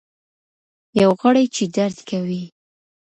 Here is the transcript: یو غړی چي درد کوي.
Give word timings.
یو 1.01 1.11
غړی 1.21 1.45
چي 1.55 1.63
درد 1.77 1.97
کوي. 2.09 2.43